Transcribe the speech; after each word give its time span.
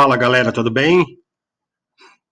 Fala 0.00 0.16
galera, 0.16 0.52
tudo 0.52 0.70
bem? 0.70 1.04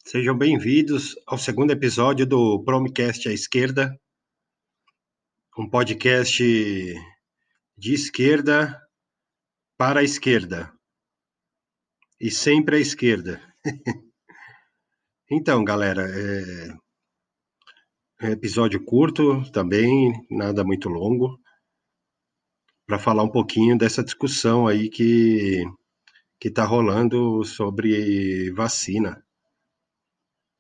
Sejam 0.05 0.39
bem-vindos 0.39 1.17
ao 1.27 1.37
segundo 1.37 1.73
episódio 1.73 2.25
do 2.25 2.63
Promcast 2.63 3.29
à 3.29 3.33
Esquerda, 3.33 4.01
um 5.59 5.69
podcast 5.69 6.45
de 7.77 7.93
esquerda 7.93 8.81
para 9.77 9.99
a 9.99 10.05
esquerda 10.05 10.73
e 12.21 12.31
sempre 12.31 12.77
à 12.77 12.79
esquerda. 12.79 13.43
então, 15.29 15.65
galera, 15.65 16.07
é... 16.09 18.29
é 18.29 18.31
episódio 18.31 18.85
curto 18.85 19.43
também, 19.51 20.13
nada 20.31 20.63
muito 20.63 20.89
longo, 20.89 21.37
para 22.87 23.01
falar 23.01 23.25
um 23.25 23.33
pouquinho 23.33 23.77
dessa 23.77 24.05
discussão 24.05 24.69
aí 24.69 24.89
que 24.89 25.65
que 26.39 26.49
está 26.49 26.65
rolando 26.65 27.45
sobre 27.45 28.51
vacina, 28.53 29.25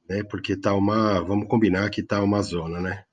né? 0.08 0.22
Porque 0.24 0.56
tá 0.56 0.74
uma, 0.74 1.20
vamos 1.20 1.48
combinar 1.48 1.90
que 1.90 2.02
tá 2.02 2.22
uma 2.22 2.42
zona, 2.42 2.80
né? 2.80 3.04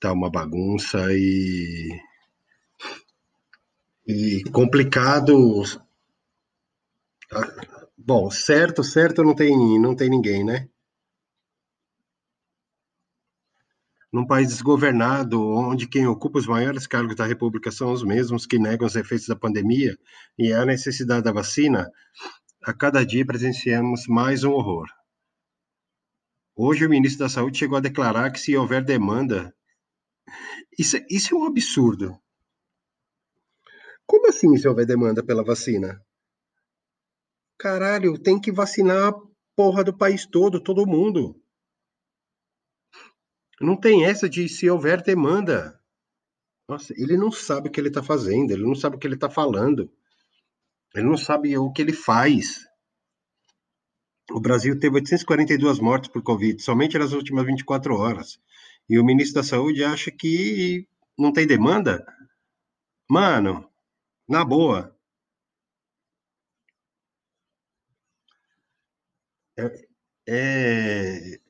Tá 0.00 0.12
uma 0.12 0.30
bagunça 0.30 0.98
e 1.12 1.88
e 4.06 4.42
complicado. 4.50 5.62
Ah, 7.32 7.46
bom, 7.96 8.30
certo, 8.30 8.82
certo 8.82 9.22
não 9.22 9.34
tem 9.34 9.80
não 9.80 9.94
tem 9.94 10.08
ninguém, 10.10 10.44
né? 10.44 10.68
Num 14.10 14.26
país 14.26 14.48
desgovernado, 14.48 15.38
onde 15.40 15.86
quem 15.86 16.06
ocupa 16.06 16.38
os 16.38 16.46
maiores 16.46 16.86
cargos 16.86 17.14
da 17.14 17.26
República 17.26 17.70
são 17.70 17.92
os 17.92 18.02
mesmos 18.02 18.46
que 18.46 18.58
negam 18.58 18.86
os 18.86 18.96
efeitos 18.96 19.26
da 19.26 19.36
pandemia 19.36 19.98
e 20.38 20.50
a 20.52 20.64
necessidade 20.64 21.24
da 21.24 21.32
vacina, 21.32 21.90
a 22.62 22.72
cada 22.72 23.04
dia 23.04 23.26
presenciamos 23.26 24.06
mais 24.06 24.44
um 24.44 24.52
horror. 24.52 24.88
Hoje, 26.56 26.86
o 26.86 26.90
ministro 26.90 27.20
da 27.20 27.28
Saúde 27.28 27.58
chegou 27.58 27.76
a 27.76 27.82
declarar 27.82 28.30
que, 28.32 28.40
se 28.40 28.56
houver 28.56 28.82
demanda. 28.82 29.54
Isso, 30.78 30.96
isso 31.10 31.34
é 31.34 31.38
um 31.38 31.44
absurdo. 31.44 32.18
Como 34.06 34.26
assim, 34.26 34.56
se 34.56 34.66
houver 34.66 34.86
demanda 34.86 35.22
pela 35.22 35.44
vacina? 35.44 36.02
Caralho, 37.58 38.18
tem 38.18 38.40
que 38.40 38.50
vacinar 38.50 39.08
a 39.08 39.20
porra 39.54 39.84
do 39.84 39.96
país 39.96 40.26
todo, 40.26 40.62
todo 40.62 40.86
mundo. 40.86 41.40
Não 43.60 43.76
tem 43.76 44.04
essa 44.04 44.28
de 44.28 44.48
se 44.48 44.68
houver 44.70 45.02
demanda. 45.02 45.80
Nossa, 46.68 46.92
ele 46.96 47.16
não 47.16 47.32
sabe 47.32 47.68
o 47.68 47.72
que 47.72 47.80
ele 47.80 47.88
está 47.88 48.02
fazendo, 48.02 48.52
ele 48.52 48.62
não 48.62 48.74
sabe 48.74 48.96
o 48.96 48.98
que 48.98 49.06
ele 49.06 49.14
está 49.14 49.30
falando, 49.30 49.90
ele 50.94 51.06
não 51.06 51.16
sabe 51.16 51.56
o 51.56 51.72
que 51.72 51.82
ele 51.82 51.92
faz. 51.92 52.66
O 54.30 54.40
Brasil 54.40 54.78
teve 54.78 54.96
842 54.96 55.80
mortes 55.80 56.10
por 56.10 56.22
Covid 56.22 56.62
somente 56.62 56.98
nas 56.98 57.12
últimas 57.12 57.46
24 57.46 57.94
horas. 57.94 58.38
E 58.88 58.98
o 58.98 59.04
ministro 59.04 59.36
da 59.36 59.42
Saúde 59.42 59.82
acha 59.82 60.10
que 60.10 60.86
não 61.18 61.32
tem 61.32 61.46
demanda? 61.46 62.06
Mano, 63.10 63.68
na 64.28 64.44
boa. 64.44 64.94
É, 69.56 69.88
é, 70.26 71.40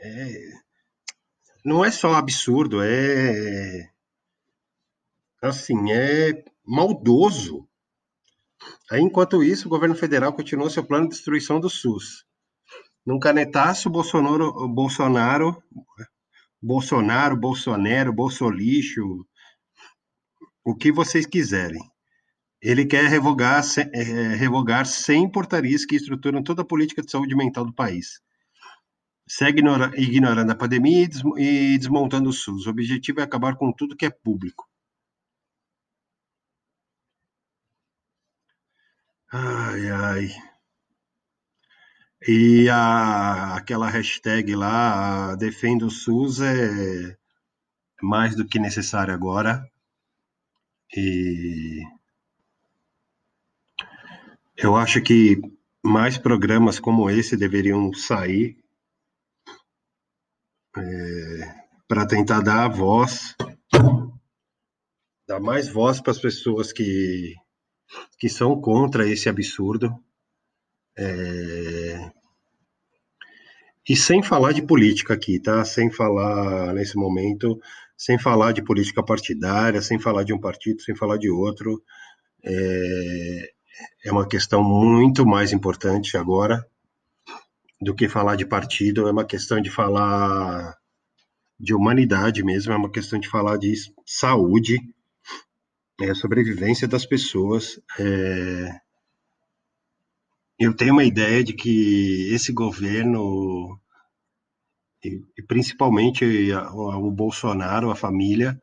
é 0.00 0.67
não 1.64 1.84
é 1.84 1.90
só 1.90 2.14
absurdo, 2.14 2.80
é 2.82 3.90
assim, 5.42 5.92
é 5.92 6.44
maldoso. 6.64 7.68
Aí, 8.90 9.00
enquanto 9.00 9.42
isso, 9.42 9.66
o 9.66 9.70
governo 9.70 9.94
federal 9.94 10.32
continuou 10.32 10.70
seu 10.70 10.84
plano 10.84 11.08
de 11.08 11.14
destruição 11.14 11.60
do 11.60 11.70
SUS. 11.70 12.24
Num 13.04 13.18
canetaço, 13.18 13.88
Bolsonaro, 13.88 14.68
Bolsonaro, 14.68 15.62
Bolsonaro, 16.60 17.36
Bolsonaro, 17.36 18.12
Bolsolixo, 18.12 19.26
o 20.64 20.74
que 20.74 20.92
vocês 20.92 21.26
quiserem. 21.26 21.82
Ele 22.60 22.84
quer 22.84 23.04
revogar, 23.04 23.62
é, 23.92 24.02
revogar 24.34 24.84
100 24.84 25.30
portarias 25.30 25.84
que 25.84 25.96
estruturam 25.96 26.42
toda 26.42 26.62
a 26.62 26.66
política 26.66 27.02
de 27.02 27.10
saúde 27.10 27.36
mental 27.36 27.64
do 27.64 27.72
país 27.72 28.20
segue 29.28 29.62
ignorando 29.96 30.50
a 30.52 30.56
pandemia 30.56 31.06
e 31.36 31.78
desmontando 31.78 32.30
o 32.30 32.32
SUS. 32.32 32.66
O 32.66 32.70
objetivo 32.70 33.20
é 33.20 33.22
acabar 33.24 33.56
com 33.56 33.72
tudo 33.72 33.96
que 33.96 34.06
é 34.06 34.10
público. 34.10 34.66
Ai, 39.32 39.90
ai. 39.90 40.28
E 42.26 42.68
a, 42.68 43.56
aquela 43.56 43.88
hashtag 43.88 44.54
lá, 44.54 45.34
defenda 45.36 45.86
o 45.86 45.90
SUS, 45.90 46.40
é 46.40 47.16
mais 48.02 48.34
do 48.36 48.46
que 48.46 48.58
necessário 48.58 49.14
agora. 49.14 49.64
E 50.96 51.82
eu 54.56 54.76
acho 54.76 55.00
que 55.02 55.40
mais 55.82 56.18
programas 56.18 56.80
como 56.80 57.08
esse 57.10 57.36
deveriam 57.36 57.92
sair 57.94 58.56
é, 60.76 61.54
para 61.86 62.06
tentar 62.06 62.40
dar 62.40 62.68
voz, 62.68 63.34
dar 65.26 65.40
mais 65.40 65.68
voz 65.68 66.00
para 66.00 66.12
as 66.12 66.18
pessoas 66.18 66.72
que, 66.72 67.34
que 68.18 68.28
são 68.28 68.60
contra 68.60 69.08
esse 69.08 69.28
absurdo. 69.28 69.92
É, 70.96 72.10
e 73.88 73.96
sem 73.96 74.22
falar 74.22 74.52
de 74.52 74.60
política 74.60 75.14
aqui, 75.14 75.40
tá? 75.40 75.64
Sem 75.64 75.90
falar 75.90 76.74
nesse 76.74 76.96
momento, 76.96 77.58
sem 77.96 78.18
falar 78.18 78.52
de 78.52 78.62
política 78.62 79.02
partidária, 79.02 79.80
sem 79.80 79.98
falar 79.98 80.24
de 80.24 80.34
um 80.34 80.38
partido, 80.38 80.82
sem 80.82 80.94
falar 80.94 81.16
de 81.16 81.30
outro. 81.30 81.82
É, 82.44 83.50
é 84.04 84.12
uma 84.12 84.28
questão 84.28 84.62
muito 84.62 85.24
mais 85.24 85.52
importante 85.52 86.16
agora, 86.16 86.66
do 87.80 87.94
que 87.94 88.08
falar 88.08 88.36
de 88.36 88.44
partido, 88.44 89.06
é 89.06 89.12
uma 89.12 89.24
questão 89.24 89.60
de 89.60 89.70
falar 89.70 90.76
de 91.58 91.74
humanidade 91.74 92.42
mesmo, 92.44 92.72
é 92.72 92.76
uma 92.76 92.90
questão 92.90 93.18
de 93.18 93.28
falar 93.28 93.56
de 93.56 93.74
saúde, 94.06 94.78
é, 96.00 96.14
sobrevivência 96.14 96.86
das 96.86 97.04
pessoas. 97.04 97.80
É... 97.98 98.80
Eu 100.58 100.74
tenho 100.74 100.92
uma 100.92 101.04
ideia 101.04 101.42
de 101.42 101.52
que 101.52 102.32
esse 102.32 102.52
governo, 102.52 103.80
e, 105.04 105.42
principalmente 105.46 106.24
o 106.72 107.10
Bolsonaro, 107.12 107.90
a 107.90 107.96
família, 107.96 108.60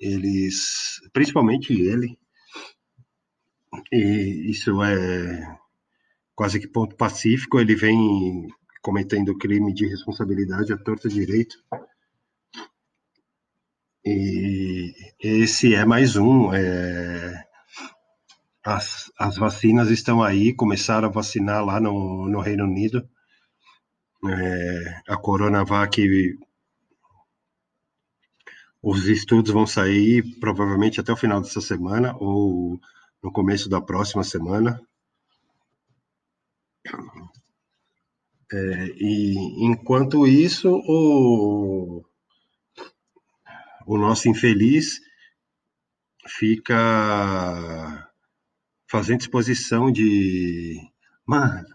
eles, 0.00 1.00
principalmente 1.12 1.72
ele, 1.72 2.18
e 3.92 4.50
isso 4.50 4.82
é 4.82 5.58
quase 6.38 6.60
que 6.60 6.68
ponto 6.68 6.94
pacífico, 6.94 7.58
ele 7.58 7.74
vem 7.74 8.46
cometendo 8.80 9.36
crime 9.36 9.74
de 9.74 9.88
responsabilidade 9.88 10.72
à 10.72 10.78
torta 10.78 11.08
direito. 11.08 11.56
E 14.04 14.94
esse 15.18 15.74
é 15.74 15.84
mais 15.84 16.14
um. 16.14 16.54
É... 16.54 17.44
As, 18.64 19.10
as 19.18 19.36
vacinas 19.36 19.90
estão 19.90 20.22
aí, 20.22 20.54
começaram 20.54 21.08
a 21.08 21.10
vacinar 21.10 21.64
lá 21.64 21.80
no, 21.80 22.28
no 22.28 22.38
Reino 22.38 22.66
Unido. 22.66 23.08
É, 24.24 25.02
a 25.08 25.16
Coronavac, 25.16 26.00
os 28.80 29.08
estudos 29.08 29.50
vão 29.50 29.66
sair 29.66 30.22
provavelmente 30.38 31.00
até 31.00 31.12
o 31.12 31.16
final 31.16 31.40
dessa 31.40 31.60
semana 31.60 32.14
ou 32.20 32.80
no 33.20 33.32
começo 33.32 33.68
da 33.68 33.80
próxima 33.80 34.22
semana. 34.22 34.80
É, 38.50 38.86
e 38.96 39.34
enquanto 39.66 40.26
isso, 40.26 40.70
o, 40.86 42.02
o 43.86 43.98
nosso 43.98 44.28
infeliz 44.28 45.00
fica 46.26 48.10
fazendo 48.90 49.20
exposição 49.20 49.92
de. 49.92 50.80
Mano, 51.26 51.66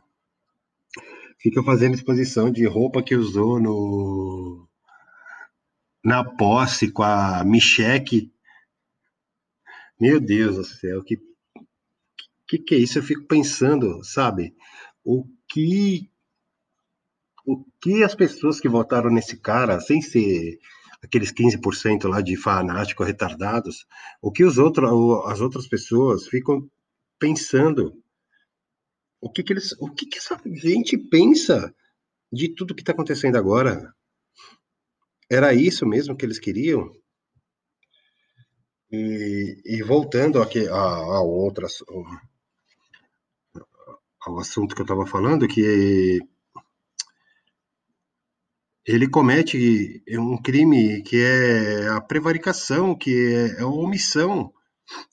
fica 1.40 1.62
fazendo 1.64 1.94
exposição 1.94 2.52
de 2.52 2.66
roupa 2.66 3.04
que 3.04 3.16
usou 3.16 3.60
no 3.60 4.68
na 6.04 6.24
posse 6.24 6.92
com 6.92 7.04
a 7.04 7.44
Micheque. 7.44 8.32
Meu 10.00 10.20
Deus 10.20 10.56
do 10.56 10.64
céu, 10.66 11.04
que, 11.04 11.18
que 12.48 12.58
que 12.58 12.76
é 12.76 12.78
isso? 12.80 12.98
Eu 13.00 13.04
fico 13.04 13.26
pensando, 13.26 14.04
sabe? 14.04 14.54
O 15.04 15.26
que 15.50 16.10
o 17.46 17.64
que 17.82 18.04
as 18.04 18.16
pessoas 18.16 18.60
que 18.60 18.70
votaram 18.70 19.10
nesse 19.12 19.38
cara, 19.38 19.80
sem 19.80 20.02
ser 20.02 20.60
aqueles 21.02 21.32
15% 21.32 22.08
lá 22.08 22.22
de 22.22 22.38
fanáticos 22.38 23.06
retardados, 23.06 23.86
o 24.22 24.32
que 24.32 24.46
os 24.46 24.58
outros, 24.58 24.90
as 25.28 25.42
outras 25.42 25.68
pessoas 25.68 26.28
ficam 26.28 26.70
pensando 27.20 27.94
O 29.22 29.30
que, 29.32 29.42
que 29.42 29.54
eles, 29.54 29.74
o 29.80 29.90
que, 29.90 30.06
que 30.06 30.18
essa 30.18 30.40
gente 30.46 30.98
pensa 30.98 31.74
de 32.32 32.54
tudo 32.54 32.76
que 32.76 32.82
está 32.82 32.92
acontecendo 32.92 33.38
agora? 33.38 33.94
Era 35.32 35.54
isso 35.54 35.86
mesmo 35.86 36.16
que 36.16 36.26
eles 36.26 36.40
queriam? 36.40 36.92
E, 38.92 39.62
e 39.66 39.82
voltando 39.82 40.42
aqui 40.42 40.68
a, 40.68 40.74
a 40.76 41.22
outras, 41.22 41.82
ao 44.26 44.40
assunto 44.40 44.76
que 44.76 44.82
eu 44.82 44.86
estava 44.86 45.06
falando, 45.06 45.48
que 45.48 46.20
ele 48.86 49.08
comete 49.08 50.04
um 50.10 50.42
crime 50.42 51.02
que 51.04 51.18
é 51.18 51.88
a 51.90 52.02
prevaricação, 52.02 52.96
que 52.96 53.34
é 53.58 53.62
a 53.62 53.68
omissão 53.68 54.54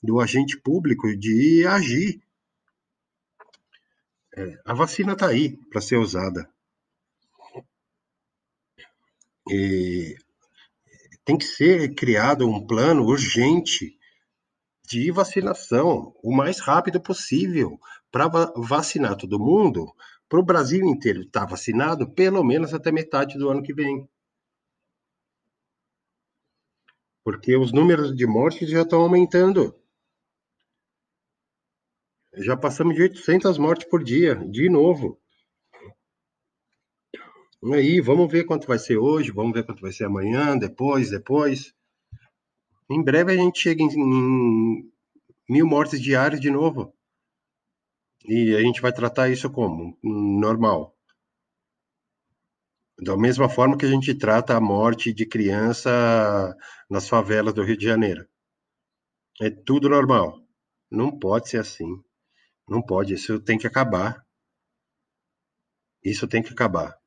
do 0.03 0.19
agente 0.19 0.57
público 0.57 1.15
de 1.17 1.65
agir. 1.67 2.21
É, 4.35 4.61
a 4.65 4.73
vacina 4.73 5.13
está 5.13 5.27
aí 5.27 5.57
para 5.69 5.81
ser 5.81 5.97
usada. 5.97 6.49
E 9.49 10.15
tem 11.25 11.37
que 11.37 11.45
ser 11.45 11.93
criado 11.95 12.47
um 12.47 12.65
plano 12.65 13.03
urgente 13.03 13.97
de 14.91 15.09
vacinação 15.09 16.13
o 16.21 16.35
mais 16.35 16.59
rápido 16.59 16.99
possível 16.99 17.79
para 18.11 18.27
vacinar 18.57 19.15
todo 19.15 19.39
mundo, 19.39 19.85
para 20.27 20.39
o 20.39 20.43
Brasil 20.43 20.85
inteiro 20.85 21.21
estar 21.21 21.41
tá 21.41 21.45
vacinado 21.45 22.11
pelo 22.11 22.43
menos 22.43 22.73
até 22.73 22.91
metade 22.91 23.37
do 23.37 23.49
ano 23.49 23.63
que 23.63 23.73
vem. 23.73 24.05
Porque 27.23 27.55
os 27.55 27.71
números 27.71 28.13
de 28.13 28.27
mortes 28.27 28.69
já 28.69 28.81
estão 28.81 29.01
aumentando. 29.01 29.73
Já 32.33 32.57
passamos 32.57 32.93
de 32.95 33.03
800 33.03 33.57
mortes 33.57 33.87
por 33.87 34.03
dia, 34.03 34.35
de 34.35 34.69
novo. 34.69 35.21
E 37.63 37.73
aí, 37.75 38.01
vamos 38.01 38.29
ver 38.29 38.43
quanto 38.43 38.67
vai 38.67 38.79
ser 38.79 38.97
hoje, 38.97 39.31
vamos 39.31 39.53
ver 39.53 39.65
quanto 39.65 39.81
vai 39.81 39.91
ser 39.91 40.05
amanhã, 40.05 40.57
depois, 40.57 41.11
depois. 41.11 41.73
Em 42.91 43.01
breve 43.01 43.31
a 43.31 43.37
gente 43.37 43.59
chega 43.59 43.81
em, 43.81 43.87
em 43.87 44.91
mil 45.49 45.65
mortes 45.65 46.01
diárias 46.01 46.41
de 46.41 46.51
novo. 46.51 46.93
E 48.25 48.53
a 48.53 48.59
gente 48.59 48.81
vai 48.81 48.91
tratar 48.91 49.29
isso 49.29 49.49
como? 49.49 49.97
Normal. 50.03 50.93
Da 52.99 53.17
mesma 53.17 53.47
forma 53.49 53.77
que 53.77 53.85
a 53.85 53.89
gente 53.89 54.13
trata 54.13 54.55
a 54.55 54.61
morte 54.61 55.13
de 55.13 55.25
criança 55.25 55.89
nas 56.89 57.07
favelas 57.07 57.53
do 57.53 57.63
Rio 57.63 57.77
de 57.77 57.85
Janeiro. 57.85 58.27
É 59.41 59.49
tudo 59.49 59.89
normal. 59.89 60.39
Não 60.91 61.17
pode 61.17 61.49
ser 61.49 61.59
assim. 61.59 62.03
Não 62.67 62.81
pode. 62.81 63.13
Isso 63.13 63.39
tem 63.39 63.57
que 63.57 63.65
acabar. 63.65 64.23
Isso 66.03 66.27
tem 66.27 66.43
que 66.43 66.51
acabar. 66.51 67.00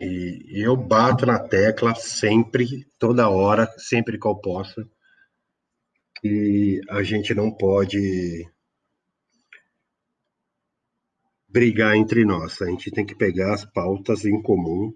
E 0.00 0.64
eu 0.64 0.76
bato 0.76 1.26
na 1.26 1.40
tecla 1.40 1.94
sempre, 1.94 2.86
toda 2.98 3.28
hora, 3.28 3.66
sempre 3.78 4.18
que 4.18 4.26
eu 4.26 4.36
posso, 4.36 4.88
que 6.20 6.80
a 6.88 7.02
gente 7.02 7.34
não 7.34 7.50
pode 7.50 8.48
brigar 11.48 11.96
entre 11.96 12.24
nós. 12.24 12.62
A 12.62 12.66
gente 12.66 12.90
tem 12.90 13.04
que 13.04 13.14
pegar 13.14 13.54
as 13.54 13.64
pautas 13.64 14.24
em 14.24 14.40
comum 14.40 14.94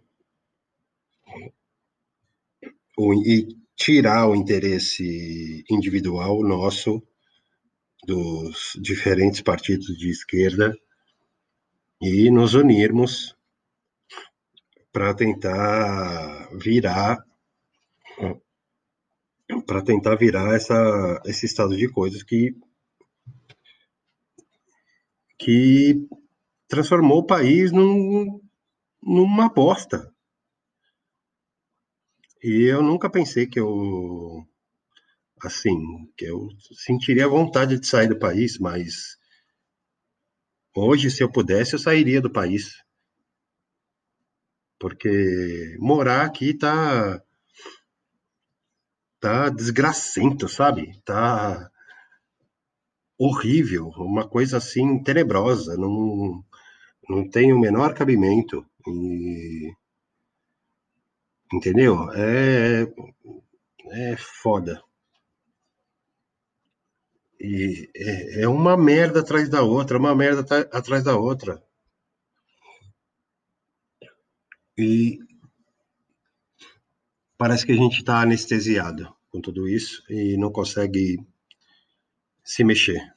e 3.27 3.57
tirar 3.75 4.29
o 4.29 4.37
interesse 4.37 5.65
individual 5.69 6.43
nosso 6.45 7.03
dos 8.05 8.77
diferentes 8.81 9.41
partidos 9.41 9.97
de 9.97 10.11
esquerda 10.11 10.77
e 12.01 12.31
nos 12.31 12.55
unirmos 12.55 13.37
para 14.93 15.15
tentar 15.15 16.49
virar 16.59 17.25
para 19.67 19.83
tentar 19.83 20.17
virar 20.17 20.55
essa, 20.55 21.21
esse 21.27 21.47
estado 21.47 21.77
de 21.77 21.89
coisas 21.89 22.23
que 22.23 22.55
que 25.39 26.07
transformou 26.69 27.19
o 27.19 27.27
país 27.27 27.73
num, 27.73 28.41
numa 29.03 29.49
bosta. 29.49 30.13
E 32.43 32.65
eu 32.65 32.83
nunca 32.83 33.11
pensei 33.11 33.47
que 33.47 33.59
eu 33.59 34.47
assim, 35.43 35.77
que 36.17 36.25
eu 36.25 36.49
sentiria 36.73 37.27
vontade 37.27 37.79
de 37.79 37.87
sair 37.87 38.09
do 38.09 38.19
país, 38.19 38.59
mas 38.59 39.19
hoje, 40.75 41.11
se 41.11 41.23
eu 41.23 41.31
pudesse, 41.31 41.75
eu 41.75 41.79
sairia 41.79 42.21
do 42.21 42.31
país. 42.31 42.73
Porque 44.83 45.77
morar 45.79 46.27
aqui 46.27 46.53
tá 46.53 47.23
tá 49.21 49.49
desgracento, 49.49 50.49
sabe? 50.49 51.01
Tá 51.05 51.71
horrível, 53.17 53.91
uma 53.97 54.29
coisa 54.29 54.57
assim 54.57 55.01
tenebrosa, 55.01 55.77
não 55.77 56.45
não 57.09 57.31
tem 57.31 57.53
o 57.53 57.61
menor 57.61 57.95
cabimento. 57.95 58.67
E... 58.89 59.73
Entendeu? 61.53 62.11
É, 62.15 62.83
é 63.93 64.17
foda. 64.17 64.83
E 67.41 67.89
é, 67.95 68.43
é 68.43 68.49
uma 68.49 68.77
merda 68.77 69.21
atrás 69.21 69.49
da 69.49 69.63
outra, 69.63 69.97
uma 69.97 70.13
merda 70.13 70.45
atrás 70.73 71.05
da 71.05 71.17
outra. 71.17 71.63
E 74.77 75.19
parece 77.37 77.67
que 77.67 77.73
a 77.73 77.77
gente 77.77 77.99
está 77.99 78.23
anestesiado 78.23 79.15
com 79.31 79.41
tudo 79.41 79.69
isso 79.69 80.03
e 80.09 80.37
não 80.37 80.51
consegue 80.51 81.19
se 82.45 82.65
mexer. 82.65 83.15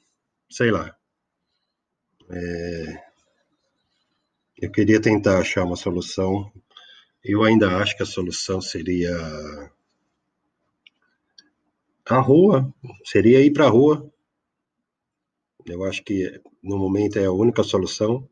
Sei 0.49 0.71
lá. 0.71 0.95
É, 2.29 3.03
eu 4.57 4.71
queria 4.71 5.01
tentar 5.01 5.39
achar 5.39 5.63
uma 5.63 5.75
solução. 5.75 6.51
Eu 7.23 7.43
ainda 7.43 7.77
acho 7.77 7.95
que 7.95 8.03
a 8.03 8.05
solução 8.05 8.61
seria 8.61 9.11
a 12.05 12.19
rua, 12.19 12.73
seria 13.03 13.41
ir 13.41 13.51
para 13.51 13.65
a 13.65 13.69
rua. 13.69 14.11
Eu 15.65 15.83
acho 15.83 16.03
que 16.03 16.41
no 16.63 16.77
momento 16.77 17.17
é 17.17 17.25
a 17.25 17.31
única 17.31 17.63
solução. 17.63 18.29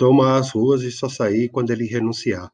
Tomar 0.00 0.38
as 0.38 0.52
ruas 0.52 0.80
e 0.80 0.90
só 0.90 1.10
sair 1.10 1.50
quando 1.50 1.72
ele 1.72 1.84
renunciar. 1.84 2.50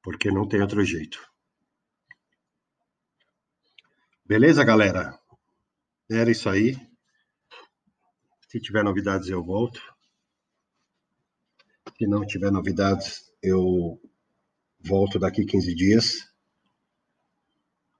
Porque 0.00 0.30
não 0.30 0.48
tem 0.48 0.62
outro 0.62 0.84
jeito. 0.84 1.18
Beleza, 4.24 4.62
galera? 4.62 5.18
Era 6.08 6.30
isso 6.30 6.48
aí. 6.48 6.76
Se 8.46 8.60
tiver 8.60 8.84
novidades, 8.84 9.28
eu 9.28 9.42
volto. 9.42 9.82
Se 11.98 12.06
não 12.06 12.24
tiver 12.24 12.52
novidades, 12.52 13.32
eu 13.42 14.00
volto 14.78 15.18
daqui 15.18 15.44
15 15.44 15.74
dias. 15.74 16.32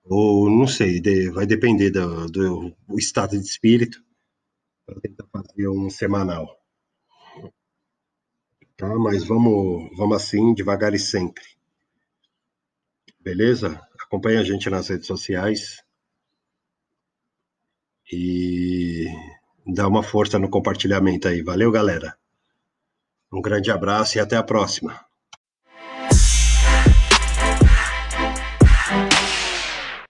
Ou 0.04 0.48
não 0.48 0.68
sei, 0.68 1.02
vai 1.32 1.44
depender 1.44 1.90
do, 1.90 2.28
do 2.28 2.76
estado 2.96 3.36
de 3.36 3.44
espírito 3.44 4.04
para 4.86 5.00
tentar 5.00 5.26
fazer 5.32 5.68
um 5.68 5.88
semanal. 5.88 6.60
Tá? 8.76 8.88
Mas 8.98 9.24
vamos, 9.24 9.96
vamos 9.96 10.16
assim, 10.16 10.52
devagar 10.54 10.94
e 10.94 10.98
sempre. 10.98 11.44
Beleza? 13.20 13.80
Acompanhe 14.02 14.38
a 14.38 14.44
gente 14.44 14.68
nas 14.68 14.88
redes 14.88 15.06
sociais. 15.06 15.82
E 18.12 19.06
dá 19.66 19.88
uma 19.88 20.02
força 20.02 20.38
no 20.38 20.50
compartilhamento 20.50 21.28
aí. 21.28 21.42
Valeu, 21.42 21.70
galera. 21.70 22.16
Um 23.32 23.40
grande 23.40 23.70
abraço 23.70 24.18
e 24.18 24.20
até 24.20 24.36
a 24.36 24.42
próxima. 24.42 25.04